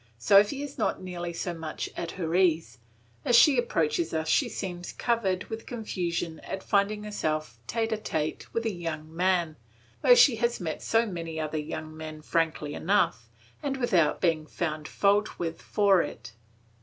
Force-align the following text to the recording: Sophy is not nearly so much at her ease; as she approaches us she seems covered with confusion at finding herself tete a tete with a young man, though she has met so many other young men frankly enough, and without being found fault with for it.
Sophy 0.17 0.63
is 0.63 0.79
not 0.79 0.99
nearly 0.99 1.31
so 1.31 1.53
much 1.53 1.87
at 1.95 2.09
her 2.13 2.33
ease; 2.33 2.79
as 3.23 3.35
she 3.35 3.55
approaches 3.59 4.15
us 4.15 4.27
she 4.27 4.49
seems 4.49 4.91
covered 4.93 5.43
with 5.43 5.67
confusion 5.67 6.39
at 6.39 6.63
finding 6.63 7.03
herself 7.03 7.59
tete 7.67 7.91
a 7.91 7.97
tete 7.97 8.51
with 8.51 8.65
a 8.65 8.71
young 8.73 9.15
man, 9.15 9.57
though 10.01 10.15
she 10.15 10.37
has 10.37 10.59
met 10.59 10.81
so 10.81 11.05
many 11.05 11.39
other 11.39 11.59
young 11.59 11.95
men 11.95 12.19
frankly 12.19 12.73
enough, 12.73 13.29
and 13.61 13.77
without 13.77 14.19
being 14.19 14.47
found 14.47 14.87
fault 14.87 15.37
with 15.37 15.61
for 15.61 16.01
it. 16.01 16.33